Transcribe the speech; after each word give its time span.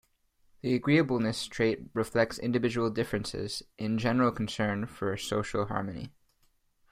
The 0.61 0.73
agreeableness 0.73 1.45
trait 1.45 1.91
reflects 1.93 2.39
individual 2.39 2.89
differences 2.89 3.61
in 3.77 3.99
general 3.99 4.31
concern 4.31 4.87
for 4.87 5.15
social 5.15 5.67
harmony. 5.67 6.09